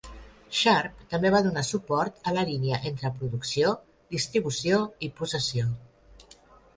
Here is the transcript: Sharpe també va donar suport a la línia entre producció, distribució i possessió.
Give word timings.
Sharpe 0.59 1.03
també 1.09 1.31
va 1.33 1.41
donar 1.47 1.61
suport 1.67 2.31
a 2.31 2.33
la 2.37 2.45
línia 2.49 2.79
entre 2.91 3.11
producció, 3.17 3.73
distribució 4.15 4.81
i 5.09 5.11
possessió. 5.21 5.67